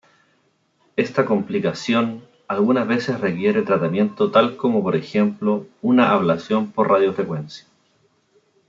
Esta 0.95 1.25
complicación 1.25 2.25
algunas 2.47 2.87
veces 2.87 3.19
requiere 3.21 3.61
tratamiento 3.61 4.31
tal 4.31 4.57
como 4.57 4.81
por 4.81 4.95
ejemplo 4.95 5.67
una 5.83 6.09
ablación 6.09 6.71
por 6.71 6.89
radiofrecuencia. 6.89 7.67